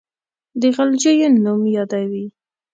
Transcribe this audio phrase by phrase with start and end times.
[0.59, 2.25] د غلجیو نوم یادوي.